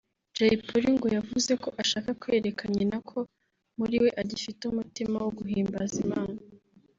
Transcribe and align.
Jay 0.35 0.55
Polly 0.65 0.89
ngo 0.95 1.07
yavuze 1.17 1.51
ko 1.63 1.69
ashaka 1.81 2.09
kwereka 2.21 2.63
nyina 2.75 2.97
ko 3.09 3.19
muri 3.77 3.95
we 4.03 4.09
agifite 4.21 4.61
umutima 4.65 5.15
wo 5.23 5.31
guhimbaza 5.37 5.97
Imana 6.07 6.37